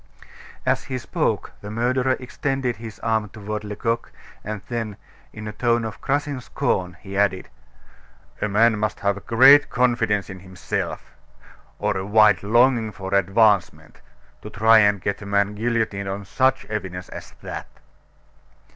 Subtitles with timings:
[0.65, 4.11] As he spoke, the murderer extended his arm toward Lecoq,
[4.43, 4.97] and then,
[5.31, 7.49] in a tone of crushing scorn, he added:
[8.41, 11.13] "A man must have great confidence in himself,
[11.77, 14.01] or a wild longing for advancement,
[14.41, 17.67] to try and get a man guillotined on such evidence as that!"